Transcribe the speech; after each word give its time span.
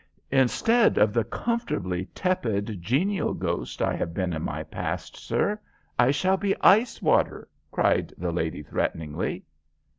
Instead 0.31 0.97
of 0.97 1.13
the 1.13 1.23
comfortably 1.23 2.05
tepid, 2.15 2.81
genial 2.81 3.35
ghost 3.35 3.83
I 3.83 3.95
have 3.95 4.15
been 4.15 4.33
in 4.33 4.41
my 4.41 4.63
past, 4.63 5.15
sir, 5.15 5.59
I 5.99 6.09
shall 6.09 6.37
be 6.37 6.59
iced 6.61 7.03
water," 7.03 7.47
cried 7.69 8.11
the 8.17 8.31
lady, 8.31 8.63
threateningly. 8.63 9.45